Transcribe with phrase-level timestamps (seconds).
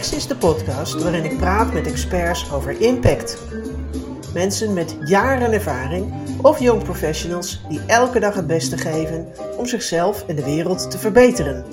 [0.00, 3.38] Sprex is de podcast waarin ik praat met experts over impact.
[4.34, 6.12] Mensen met jaren ervaring
[6.42, 9.26] of jong professionals die elke dag het beste geven
[9.56, 11.64] om zichzelf en de wereld te verbeteren.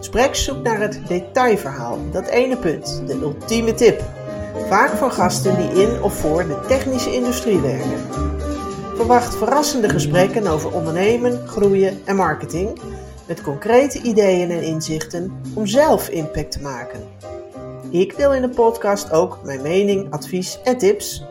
[0.00, 4.02] Sprex zoekt naar het detailverhaal, dat ene punt, de ultieme tip.
[4.68, 8.00] Vaak van gasten die in of voor de technische industrie werken.
[8.96, 12.80] Verwacht verrassende gesprekken over ondernemen, groeien en marketing
[13.30, 17.08] met concrete ideeën en inzichten om zelf impact te maken.
[17.90, 21.24] Ik deel in de podcast ook mijn mening, advies en tips.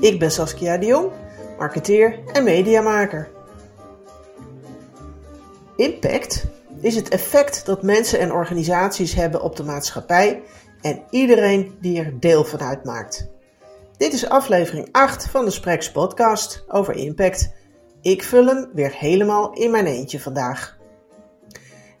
[0.00, 1.10] Ik ben Saskia de Jong,
[1.58, 3.28] marketeer en mediamaker.
[5.76, 6.44] Impact
[6.80, 10.42] is het effect dat mensen en organisaties hebben op de maatschappij
[10.80, 13.28] en iedereen die er deel van uitmaakt.
[13.96, 17.52] Dit is aflevering 8 van de Spreks podcast over impact
[18.02, 20.78] ik vul hem weer helemaal in mijn eentje vandaag.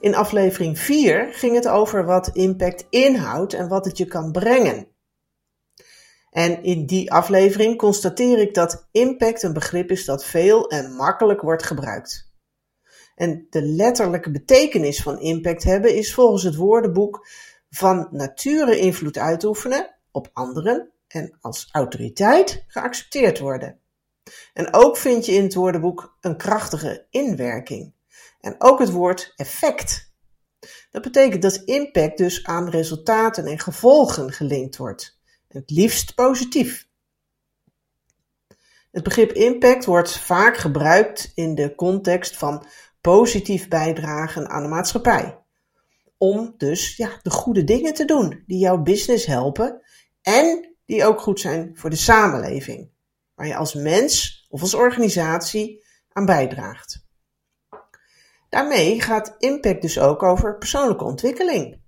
[0.00, 4.86] In aflevering 4 ging het over wat impact inhoudt en wat het je kan brengen.
[6.30, 11.40] En in die aflevering constateer ik dat impact een begrip is dat veel en makkelijk
[11.40, 12.30] wordt gebruikt.
[13.14, 17.26] En de letterlijke betekenis van impact hebben is volgens het woordenboek
[17.70, 23.81] van nature invloed uitoefenen op anderen en als autoriteit geaccepteerd worden.
[24.52, 27.94] En ook vind je in het woordenboek een krachtige inwerking.
[28.40, 30.12] En ook het woord effect.
[30.90, 35.20] Dat betekent dat impact dus aan resultaten en gevolgen gelinkt wordt.
[35.48, 36.88] Het liefst positief.
[38.90, 42.66] Het begrip impact wordt vaak gebruikt in de context van
[43.00, 45.38] positief bijdragen aan de maatschappij.
[46.18, 49.82] Om dus ja, de goede dingen te doen die jouw business helpen
[50.22, 52.91] en die ook goed zijn voor de samenleving
[53.42, 57.06] waar je als mens of als organisatie aan bijdraagt.
[58.48, 61.80] Daarmee gaat impact dus ook over persoonlijke ontwikkeling.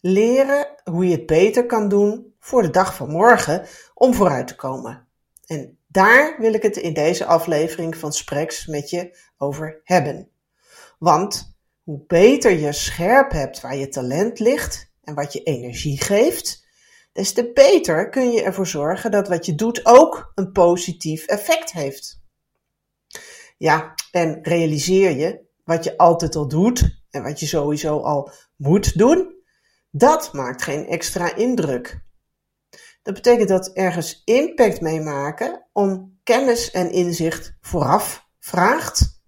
[0.00, 4.56] Leren hoe je het beter kan doen voor de dag van morgen om vooruit te
[4.56, 5.08] komen.
[5.46, 10.30] En daar wil ik het in deze aflevering van Spreks met je over hebben.
[10.98, 16.61] Want hoe beter je scherp hebt waar je talent ligt en wat je energie geeft,
[17.12, 21.72] des te beter kun je ervoor zorgen dat wat je doet ook een positief effect
[21.72, 22.20] heeft.
[23.58, 28.98] Ja, en realiseer je wat je altijd al doet en wat je sowieso al moet
[28.98, 29.34] doen,
[29.90, 32.00] dat maakt geen extra indruk.
[33.02, 39.20] Dat betekent dat ergens impact meemaken om kennis en inzicht vooraf vraagt,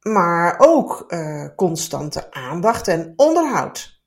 [0.00, 3.97] maar ook uh, constante aandacht en onderhoud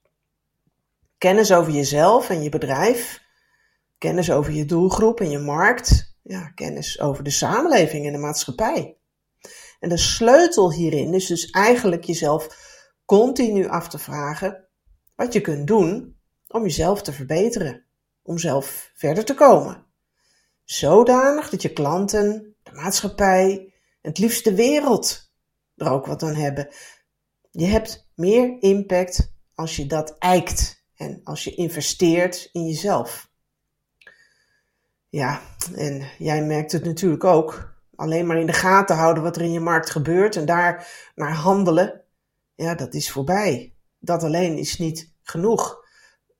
[1.22, 3.22] kennis over jezelf en je bedrijf,
[3.98, 8.98] kennis over je doelgroep en je markt, ja, kennis over de samenleving en de maatschappij.
[9.80, 12.48] En de sleutel hierin is dus eigenlijk jezelf
[13.06, 14.68] continu af te vragen
[15.16, 16.18] wat je kunt doen
[16.48, 17.86] om jezelf te verbeteren,
[18.22, 19.86] om zelf verder te komen.
[20.64, 25.32] Zodanig dat je klanten, de maatschappij, het liefst de wereld
[25.76, 26.68] er ook wat aan hebben.
[27.52, 33.30] Je hebt meer impact als je dat eikt en als je investeert in jezelf.
[35.10, 35.42] Ja,
[35.76, 37.74] en jij merkt het natuurlijk ook.
[37.96, 41.34] Alleen maar in de gaten houden wat er in je markt gebeurt en daar naar
[41.34, 42.02] handelen.
[42.56, 43.76] Ja, dat is voorbij.
[44.00, 45.86] Dat alleen is niet genoeg.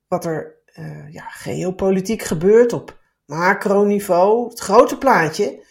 [0.08, 5.66] Wat er uh, ja, geopolitiek gebeurt op macroniveau, het grote plaatje,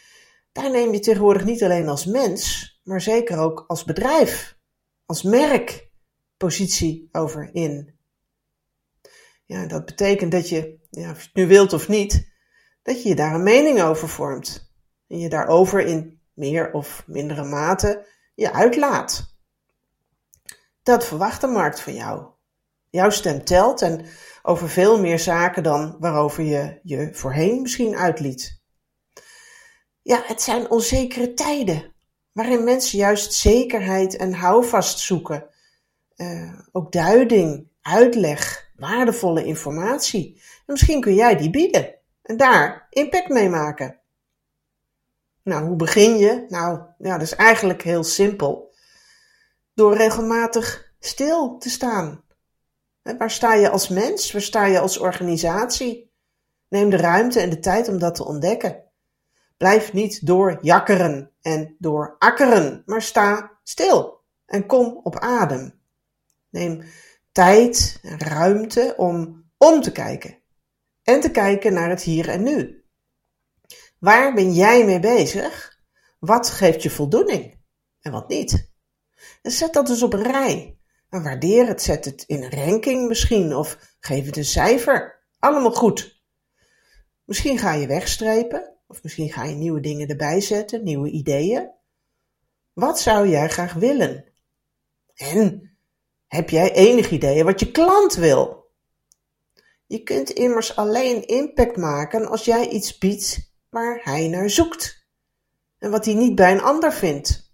[0.51, 4.57] daar neem je tegenwoordig niet alleen als mens, maar zeker ook als bedrijf,
[5.05, 5.89] als merk
[6.37, 7.99] positie over in.
[9.51, 12.31] Ja, dat betekent dat je, ja, of je het nu wilt of niet,
[12.83, 14.73] dat je daar een mening over vormt.
[15.07, 19.35] En je daarover in meer of mindere mate je uitlaat.
[20.83, 22.25] Dat verwacht de markt van jou.
[22.89, 24.05] Jouw stem telt en
[24.41, 28.61] over veel meer zaken dan waarover je je voorheen misschien uitliet.
[30.01, 31.93] Ja, het zijn onzekere tijden,
[32.31, 35.49] waarin mensen juist zekerheid en houvast zoeken.
[36.15, 40.41] Uh, ook duiding, uitleg, waardevolle informatie.
[40.65, 43.99] En misschien kun jij die bieden en daar impact mee maken.
[45.43, 46.45] Nou, hoe begin je?
[46.47, 48.73] Nou, ja, dat is eigenlijk heel simpel.
[49.73, 52.23] Door regelmatig stil te staan.
[53.17, 54.31] Waar sta je als mens?
[54.31, 56.11] Waar sta je als organisatie?
[56.67, 58.83] Neem de ruimte en de tijd om dat te ontdekken.
[59.57, 65.79] Blijf niet door jakkeren en door akkeren, maar sta stil en kom op adem.
[66.49, 66.83] Neem
[67.31, 70.37] tijd en ruimte om om te kijken.
[71.03, 72.85] En te kijken naar het hier en nu.
[73.97, 75.79] Waar ben jij mee bezig?
[76.19, 77.59] Wat geeft je voldoening
[78.01, 78.71] en wat niet?
[79.41, 80.79] En zet dat dus op een rij.
[81.09, 85.25] En waardeer het, zet het in een ranking misschien of geef het een cijfer.
[85.39, 86.23] Allemaal goed.
[87.25, 91.71] Misschien ga je wegstrepen of misschien ga je nieuwe dingen erbij zetten, nieuwe ideeën.
[92.73, 94.25] Wat zou jij graag willen?
[95.13, 95.70] En
[96.31, 98.69] heb jij enig idee wat je klant wil?
[99.87, 105.05] Je kunt immers alleen impact maken als jij iets biedt waar hij naar zoekt
[105.77, 107.53] en wat hij niet bij een ander vindt.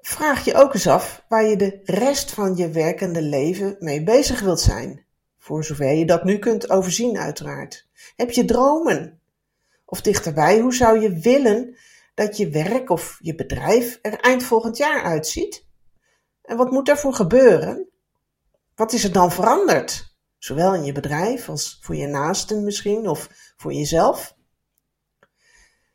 [0.00, 4.40] Vraag je ook eens af waar je de rest van je werkende leven mee bezig
[4.40, 5.06] wilt zijn.
[5.38, 7.88] Voor zover je dat nu kunt overzien, uiteraard.
[8.16, 9.20] Heb je dromen?
[9.84, 11.76] Of dichterbij, hoe zou je willen
[12.14, 15.70] dat je werk of je bedrijf er eind volgend jaar uitziet?
[16.42, 17.88] En wat moet daarvoor gebeuren?
[18.74, 20.14] Wat is er dan veranderd?
[20.38, 24.36] Zowel in je bedrijf als voor je naasten misschien of voor jezelf.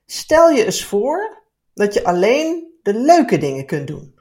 [0.06, 4.20] Stel je eens voor dat je alleen de leuke dingen kunt doen.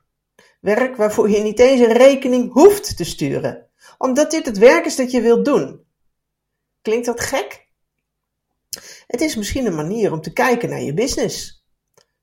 [0.61, 4.97] Werk waarvoor je niet eens een rekening hoeft te sturen, omdat dit het werk is
[4.97, 5.85] dat je wilt doen.
[6.83, 7.69] Klinkt dat gek?
[9.07, 11.65] Het is misschien een manier om te kijken naar je business.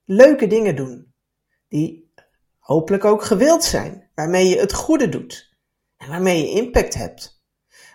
[0.06, 1.14] Leuke dingen doen,
[1.68, 2.03] die
[2.64, 5.52] hopelijk ook gewild zijn, waarmee je het goede doet
[5.98, 7.42] en waarmee je impact hebt.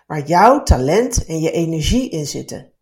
[0.07, 2.73] Waar jouw talent en je energie in zitten.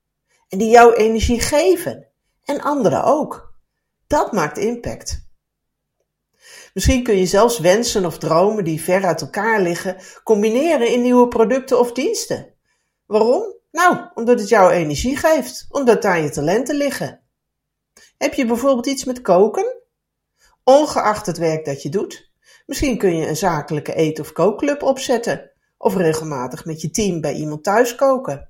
[0.47, 2.07] En die jouw energie geven.
[2.43, 3.55] En anderen ook.
[4.07, 5.25] Dat maakt impact.
[6.73, 11.27] Misschien kun je zelfs wensen of dromen die ver uit elkaar liggen combineren in nieuwe
[11.27, 12.53] producten of diensten.
[13.05, 13.55] Waarom?
[13.71, 17.21] Nou, omdat het jouw energie geeft, omdat daar je talenten liggen.
[18.17, 19.76] Heb je bijvoorbeeld iets met koken?
[20.67, 22.31] Ongeacht het werk dat je doet.
[22.65, 27.33] Misschien kun je een zakelijke eet- of kookclub opzetten of regelmatig met je team bij
[27.33, 28.49] iemand thuis koken.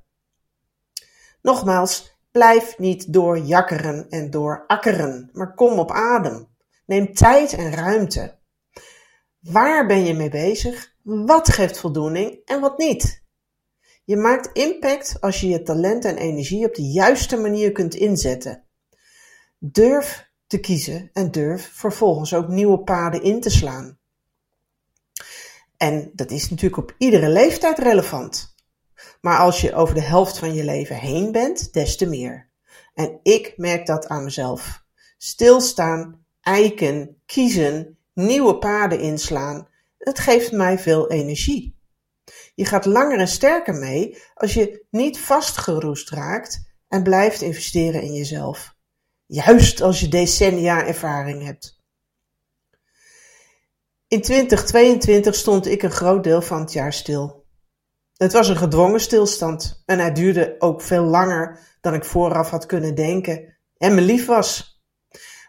[1.41, 6.47] Nogmaals, blijf niet doorjakkeren en doorakkeren, maar kom op adem.
[6.85, 8.37] Neem tijd en ruimte.
[9.39, 10.93] Waar ben je mee bezig?
[11.03, 13.23] Wat geeft voldoening en wat niet?
[14.03, 18.63] Je maakt impact als je je talent en energie op de juiste manier kunt inzetten.
[19.59, 23.97] Durf te kiezen en durf vervolgens ook nieuwe paden in te slaan.
[25.77, 28.55] En dat is natuurlijk op iedere leeftijd relevant.
[29.21, 32.49] Maar als je over de helft van je leven heen bent, des te meer.
[32.93, 34.83] En ik merk dat aan mezelf.
[35.17, 39.67] Stilstaan, eiken, kiezen, nieuwe paden inslaan,
[39.97, 41.75] het geeft mij veel energie.
[42.55, 48.13] Je gaat langer en sterker mee als je niet vastgeroest raakt en blijft investeren in
[48.13, 48.75] jezelf.
[49.27, 51.81] Juist als je decennia ervaring hebt.
[54.07, 57.45] In 2022 stond ik een groot deel van het jaar stil.
[58.13, 62.65] Het was een gedwongen stilstand en hij duurde ook veel langer dan ik vooraf had
[62.65, 64.81] kunnen denken en me lief was.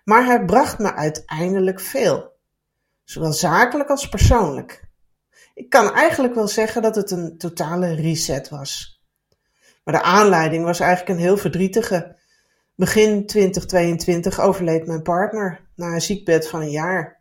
[0.05, 2.33] Maar hij bracht me uiteindelijk veel,
[3.05, 4.89] zowel zakelijk als persoonlijk.
[5.55, 9.03] Ik kan eigenlijk wel zeggen dat het een totale reset was.
[9.85, 12.18] Maar de aanleiding was eigenlijk een heel verdrietige.
[12.79, 17.21] Begin 2022 overleed mijn partner na een ziekbed van een jaar.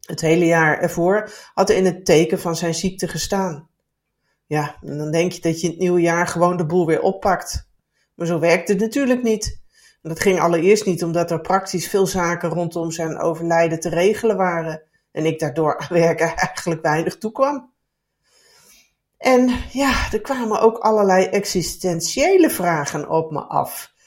[0.00, 3.68] Het hele jaar ervoor had hij in het teken van zijn ziekte gestaan.
[4.46, 7.00] Ja, en dan denk je dat je in het nieuwe jaar gewoon de boel weer
[7.00, 7.68] oppakt.
[8.14, 9.60] Maar zo werkt het natuurlijk niet.
[10.02, 14.82] Dat ging allereerst niet omdat er praktisch veel zaken rondom zijn overlijden te regelen waren
[15.12, 17.72] en ik daardoor aan werken eigenlijk weinig toekwam.
[19.18, 23.98] En ja, er kwamen ook allerlei existentiële vragen op me af.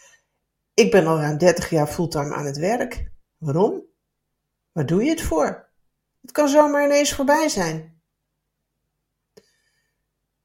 [0.74, 3.12] Ik ben al ruim 30 jaar fulltime aan het werk.
[3.38, 3.84] Waarom?
[4.72, 5.70] Waar doe je het voor?
[6.22, 8.02] Het kan zomaar ineens voorbij zijn.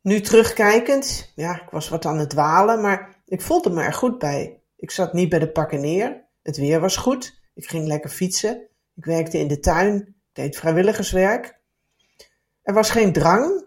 [0.01, 4.19] Nu terugkijkend, ja, ik was wat aan het dwalen, maar ik voelde me er goed
[4.19, 4.63] bij.
[4.77, 6.29] Ik zat niet bij de pakken neer.
[6.43, 7.41] Het weer was goed.
[7.55, 8.69] Ik ging lekker fietsen.
[8.95, 11.61] Ik werkte in de tuin deed vrijwilligerswerk.
[12.63, 13.67] Er was geen drang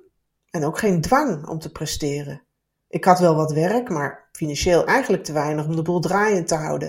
[0.50, 2.46] en ook geen dwang om te presteren.
[2.92, 6.56] Ik had wel wat werk, maar financieel eigenlijk te weinig om de boel draaiend te
[6.56, 6.88] houden.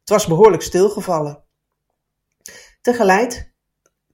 [0.00, 1.42] Het was behoorlijk stilgevallen.
[2.80, 3.52] Tegelijk,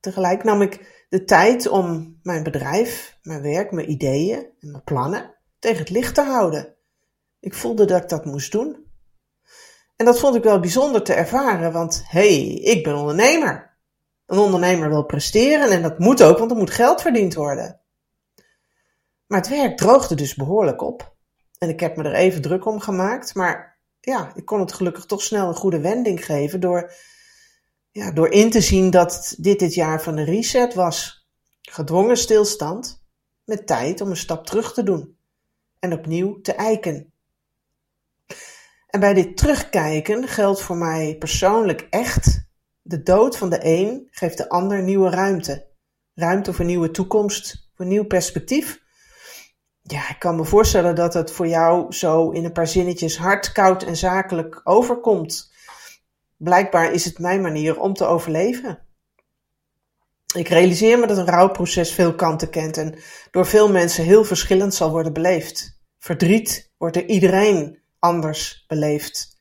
[0.01, 5.35] tegelijk nam ik de tijd om mijn bedrijf, mijn werk, mijn ideeën en mijn plannen
[5.59, 6.75] tegen het licht te houden.
[7.41, 8.87] Ik voelde dat ik dat moest doen.
[9.97, 13.77] En dat vond ik wel bijzonder te ervaren, want hey, ik ben ondernemer.
[14.27, 17.80] Een ondernemer wil presteren en dat moet ook, want er moet geld verdiend worden.
[19.31, 21.17] Maar het werk droogde dus behoorlijk op.
[21.59, 25.07] En ik heb me er even druk om gemaakt, maar ja, ik kon het gelukkig
[25.07, 26.93] toch snel een goede wending geven door,
[27.91, 31.29] ja, door in te zien dat dit het jaar van de reset was.
[31.61, 33.03] Gedwongen stilstand
[33.45, 35.17] met tijd om een stap terug te doen
[35.79, 37.13] en opnieuw te eiken.
[38.87, 42.49] En bij dit terugkijken geldt voor mij persoonlijk echt
[42.83, 45.67] De dood van de een geeft de ander nieuwe ruimte.
[46.15, 48.89] Ruimte voor nieuwe toekomst, voor nieuw perspectief.
[49.83, 53.53] Ja, ik kan me voorstellen dat het voor jou zo in een paar zinnetjes hard,
[53.53, 55.53] koud en zakelijk overkomt.
[56.37, 58.79] Blijkbaar is het mijn manier om te overleven.
[60.35, 62.99] Ik realiseer me dat een rouwproces veel kanten kent en
[63.31, 65.81] door veel mensen heel verschillend zal worden beleefd.
[65.99, 69.39] Verdriet wordt door iedereen anders beleefd.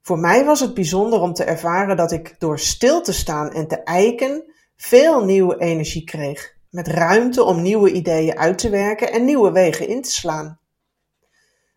[0.00, 3.68] Voor mij was het bijzonder om te ervaren dat ik door stil te staan en
[3.68, 9.24] te eiken veel nieuwe energie kreeg, met ruimte om nieuwe ideeën uit te werken en
[9.24, 10.58] nieuwe wegen in te slaan.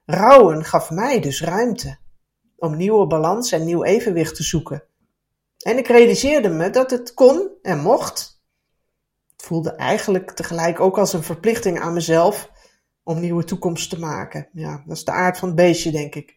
[0.05, 1.97] Rouwen gaf mij dus ruimte
[2.55, 4.83] om nieuwe balans en nieuw evenwicht te zoeken.
[5.57, 8.41] En ik realiseerde me dat het kon en mocht.
[9.31, 12.51] Het voelde eigenlijk tegelijk ook als een verplichting aan mezelf
[13.03, 14.49] om nieuwe toekomst te maken.
[14.53, 16.36] Ja, dat is de aard van het beestje, denk ik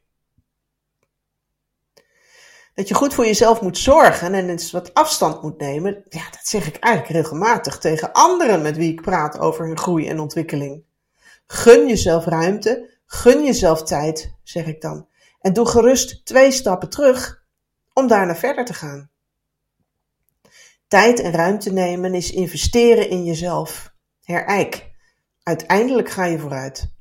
[2.81, 6.41] dat je goed voor jezelf moet zorgen en eens wat afstand moet nemen, ja, dat
[6.43, 10.85] zeg ik eigenlijk regelmatig tegen anderen met wie ik praat over hun groei en ontwikkeling.
[11.47, 15.09] Gun jezelf ruimte, gun jezelf tijd, zeg ik dan.
[15.41, 17.45] En doe gerust twee stappen terug
[17.93, 19.11] om daarna verder te gaan.
[20.89, 23.93] Tijd en ruimte nemen is investeren in jezelf.
[24.23, 24.91] Herijk.
[25.43, 26.93] Uiteindelijk ga je vooruit.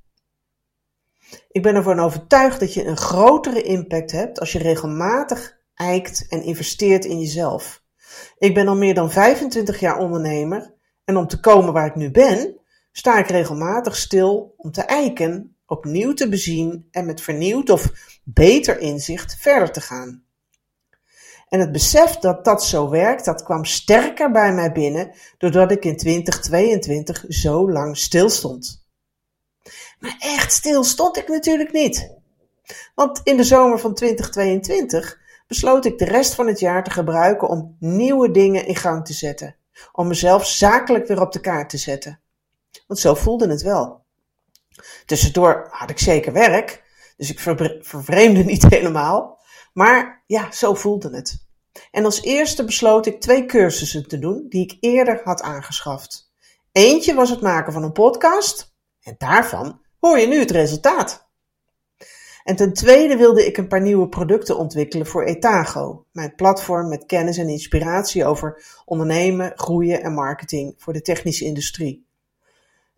[1.51, 6.43] Ik ben ervan overtuigd dat je een grotere impact hebt als je regelmatig eikt en
[6.43, 7.83] investeert in jezelf.
[8.37, 10.73] Ik ben al meer dan 25 jaar ondernemer
[11.05, 12.59] en om te komen waar ik nu ben,
[12.91, 17.91] sta ik regelmatig stil om te eiken, opnieuw te bezien en met vernieuwd of
[18.23, 20.23] beter inzicht verder te gaan.
[21.49, 25.85] En het besef dat dat zo werkt, dat kwam sterker bij mij binnen doordat ik
[25.85, 28.85] in 2022 zo lang stil stond.
[29.99, 32.17] Maar echt stil stond ik natuurlijk niet.
[32.95, 35.19] Want in de zomer van 2022
[35.49, 39.13] besloot ik de rest van het jaar te gebruiken om nieuwe dingen in gang te
[39.13, 39.55] zetten.
[39.91, 42.19] Om mezelf zakelijk weer op de kaart te zetten.
[42.87, 44.05] Want zo voelde het wel.
[45.05, 46.83] Tussendoor had ik zeker werk,
[47.17, 49.39] dus ik vervreemde niet helemaal.
[49.73, 51.47] Maar ja, zo voelde het.
[51.91, 56.31] En als eerste besloot ik twee cursussen te doen die ik eerder had aangeschaft.
[56.71, 61.28] Eentje was het maken van een podcast en daarvan hoor je nu het resultaat.
[62.49, 67.05] En ten tweede wilde ik een paar nieuwe producten ontwikkelen voor Etago, mijn platform met
[67.05, 72.05] kennis en inspiratie over ondernemen, groeien en marketing voor de technische industrie.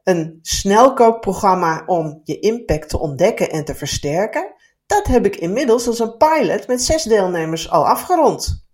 [0.03, 4.53] Een snelkookprogramma om je impact te ontdekken en te versterken,
[4.85, 8.65] dat heb ik inmiddels als een pilot met zes deelnemers al afgerond.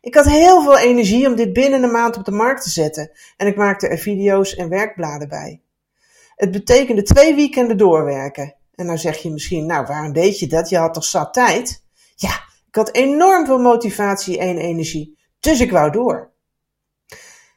[0.00, 3.10] Ik had heel veel energie om dit binnen een maand op de markt te zetten
[3.36, 5.60] en ik maakte er video's en werkbladen bij.
[6.36, 10.68] Het betekende twee weekenden doorwerken en nou zeg je misschien, nou waarom deed je dat?
[10.68, 11.84] Je had toch zat tijd?
[12.16, 12.34] Ja,
[12.68, 16.32] ik had enorm veel motivatie en energie, dus ik wou door.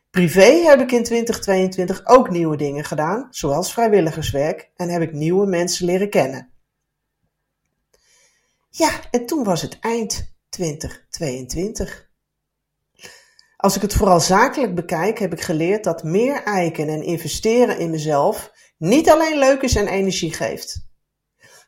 [0.10, 5.46] Privé heb ik in 2022 ook nieuwe dingen gedaan, zoals vrijwilligerswerk, en heb ik nieuwe
[5.46, 6.52] mensen leren kennen.
[8.70, 12.10] Ja, en toen was het eind 2022.
[13.58, 17.90] Als ik het vooral zakelijk bekijk, heb ik geleerd dat meer eiken en investeren in
[17.90, 20.86] mezelf niet alleen leuk is en energie geeft.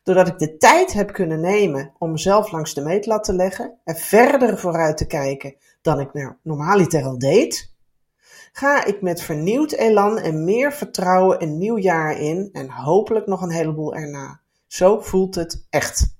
[0.05, 3.95] Doordat ik de tijd heb kunnen nemen om mezelf langs de meetlat te leggen en
[3.95, 7.73] verder vooruit te kijken dan ik nou normaliter al deed,
[8.51, 13.41] ga ik met vernieuwd elan en meer vertrouwen een nieuw jaar in en hopelijk nog
[13.41, 14.41] een heleboel erna.
[14.67, 16.17] Zo voelt het echt.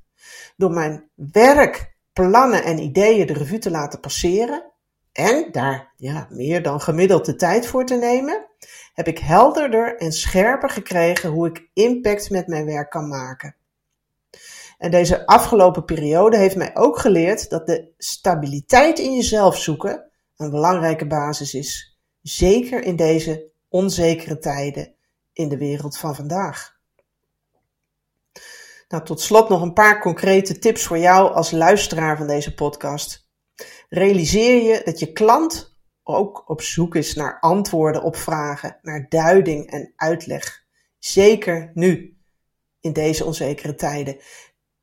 [0.57, 4.71] Door mijn werk, plannen en ideeën de revue te laten passeren
[5.11, 8.45] en daar ja, meer dan gemiddeld de tijd voor te nemen,
[8.93, 13.55] heb ik helderder en scherper gekregen hoe ik impact met mijn werk kan maken.
[14.77, 20.49] En deze afgelopen periode heeft mij ook geleerd dat de stabiliteit in jezelf zoeken een
[20.49, 21.99] belangrijke basis is.
[22.21, 24.93] Zeker in deze onzekere tijden
[25.33, 26.75] in de wereld van vandaag.
[28.87, 33.27] Nou, tot slot nog een paar concrete tips voor jou als luisteraar van deze podcast.
[33.89, 39.69] Realiseer je dat je klant ook op zoek is naar antwoorden op vragen, naar duiding
[39.69, 40.63] en uitleg.
[40.99, 42.17] Zeker nu,
[42.79, 44.17] in deze onzekere tijden.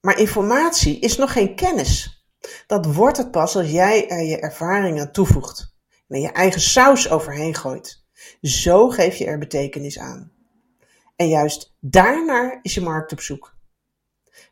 [0.02, 2.24] Maar informatie is nog geen kennis.
[2.66, 5.74] Dat wordt het pas als jij er je ervaring aan toevoegt.
[6.08, 8.04] En je eigen saus overheen gooit.
[8.40, 10.32] Zo geef je er betekenis aan.
[11.16, 13.56] En juist daarnaar is je markt op zoek.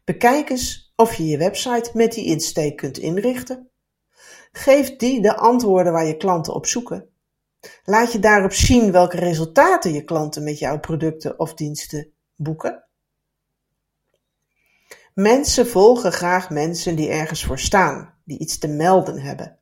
[0.05, 3.71] Bekijk eens of je je website met die insteek kunt inrichten.
[4.53, 7.09] Geef die de antwoorden waar je klanten op zoeken.
[7.85, 12.90] Laat je daarop zien welke resultaten je klanten met jouw producten of diensten boeken.
[15.15, 19.59] Mensen volgen graag mensen die ergens voor staan, die iets te melden hebben.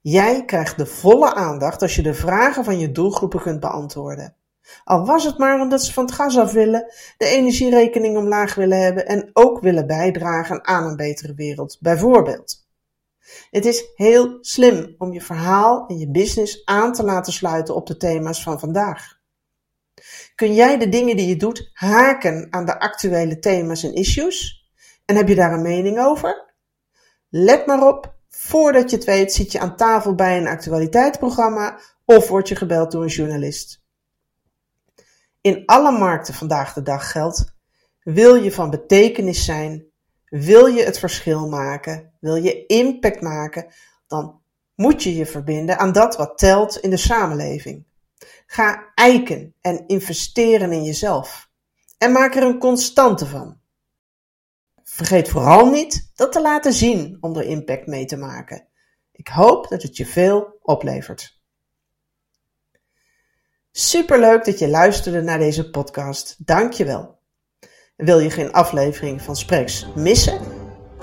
[0.00, 4.36] Jij krijgt de volle aandacht als je de vragen van je doelgroepen kunt beantwoorden.
[4.84, 8.80] Al was het maar omdat ze van het gas af willen, de energierekening omlaag willen
[8.80, 12.66] hebben en ook willen bijdragen aan een betere wereld, bijvoorbeeld.
[13.50, 17.86] Het is heel slim om je verhaal en je business aan te laten sluiten op
[17.86, 19.20] de thema's van vandaag.
[20.34, 24.61] Kun jij de dingen die je doet haken aan de actuele thema's en issues?
[25.12, 26.54] En heb je daar een mening over?
[27.28, 32.28] Let maar op, voordat je het weet zit je aan tafel bij een actualiteitsprogramma of
[32.28, 33.82] word je gebeld door een journalist.
[35.40, 37.54] In alle markten vandaag de dag geldt:
[38.02, 39.84] wil je van betekenis zijn,
[40.24, 43.66] wil je het verschil maken, wil je impact maken,
[44.06, 44.40] dan
[44.74, 47.86] moet je je verbinden aan dat wat telt in de samenleving.
[48.46, 51.50] Ga eiken en investeren in jezelf.
[51.98, 53.60] En maak er een constante van.
[54.94, 58.66] Vergeet vooral niet dat te laten zien om er impact mee te maken.
[59.12, 61.40] Ik hoop dat het je veel oplevert.
[63.70, 66.36] Superleuk dat je luisterde naar deze podcast.
[66.46, 67.18] Dank je wel.
[67.96, 70.40] Wil je geen aflevering van Spreeks missen?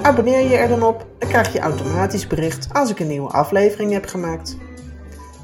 [0.02, 3.92] Abonneer je er dan op, dan krijg je automatisch bericht als ik een nieuwe aflevering
[3.92, 4.58] heb gemaakt.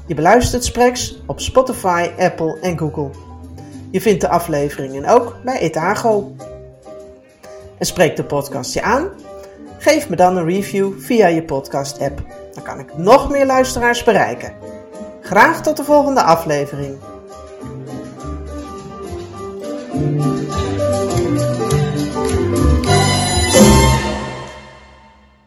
[0.06, 3.10] Je beluistert Spreks op Spotify, Apple en Google.
[3.90, 6.34] Je vindt de afleveringen ook bij Etago.
[7.78, 9.08] En spreekt de podcast je aan?
[9.78, 12.22] Geef me dan een review via je podcast-app.
[12.54, 14.52] Dan kan ik nog meer luisteraars bereiken.
[15.20, 16.98] Graag tot de volgende aflevering.